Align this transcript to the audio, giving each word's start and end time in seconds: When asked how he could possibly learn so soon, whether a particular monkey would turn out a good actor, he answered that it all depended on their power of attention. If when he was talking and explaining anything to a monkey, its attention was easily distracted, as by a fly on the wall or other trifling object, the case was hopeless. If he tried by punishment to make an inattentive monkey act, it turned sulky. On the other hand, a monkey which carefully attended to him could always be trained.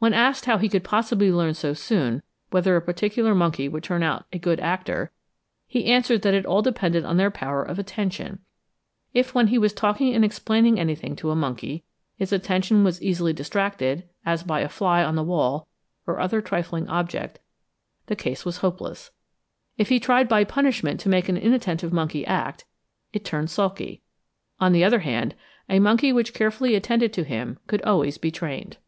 When 0.00 0.14
asked 0.14 0.46
how 0.46 0.56
he 0.56 0.70
could 0.70 0.82
possibly 0.82 1.30
learn 1.30 1.52
so 1.52 1.74
soon, 1.74 2.22
whether 2.48 2.74
a 2.74 2.80
particular 2.80 3.34
monkey 3.34 3.68
would 3.68 3.82
turn 3.82 4.02
out 4.02 4.24
a 4.32 4.38
good 4.38 4.58
actor, 4.58 5.12
he 5.66 5.84
answered 5.92 6.22
that 6.22 6.32
it 6.32 6.46
all 6.46 6.62
depended 6.62 7.04
on 7.04 7.18
their 7.18 7.30
power 7.30 7.62
of 7.62 7.78
attention. 7.78 8.38
If 9.12 9.34
when 9.34 9.48
he 9.48 9.58
was 9.58 9.74
talking 9.74 10.14
and 10.14 10.24
explaining 10.24 10.80
anything 10.80 11.16
to 11.16 11.30
a 11.30 11.36
monkey, 11.36 11.84
its 12.18 12.32
attention 12.32 12.82
was 12.82 13.02
easily 13.02 13.34
distracted, 13.34 14.08
as 14.24 14.42
by 14.42 14.60
a 14.60 14.70
fly 14.70 15.04
on 15.04 15.16
the 15.16 15.22
wall 15.22 15.68
or 16.06 16.18
other 16.18 16.40
trifling 16.40 16.88
object, 16.88 17.38
the 18.06 18.16
case 18.16 18.46
was 18.46 18.56
hopeless. 18.64 19.10
If 19.76 19.90
he 19.90 20.00
tried 20.00 20.28
by 20.30 20.44
punishment 20.44 20.98
to 21.00 21.10
make 21.10 21.28
an 21.28 21.36
inattentive 21.36 21.92
monkey 21.92 22.24
act, 22.24 22.64
it 23.12 23.22
turned 23.22 23.50
sulky. 23.50 24.00
On 24.60 24.72
the 24.72 24.82
other 24.82 25.00
hand, 25.00 25.34
a 25.68 25.78
monkey 25.78 26.10
which 26.10 26.32
carefully 26.32 26.74
attended 26.74 27.12
to 27.12 27.22
him 27.22 27.58
could 27.66 27.82
always 27.82 28.16
be 28.16 28.30
trained. 28.30 28.78